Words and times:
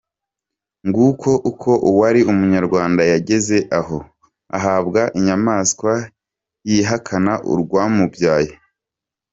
Nguko 0.87 1.29
uko 1.49 1.69
uwari 1.89 2.19
Umunyarwanda 2.31 3.01
yageze 3.11 3.57
aho 3.79 3.97
ahabwa 4.57 5.01
inyamaswa 5.17 5.93
yihakana 6.69 7.33
urwamubyaye. 7.53 8.51